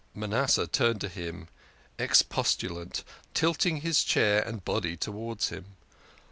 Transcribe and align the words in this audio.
Manasseh 0.15 0.65
turned 0.65 0.99
to 1.01 1.07
him, 1.07 1.47
expostulant, 1.99 3.03
tilting 3.35 3.81
his 3.81 4.03
chair 4.03 4.41
and 4.41 4.65
body 4.65 4.97
towards 4.97 5.49
him. 5.49 5.75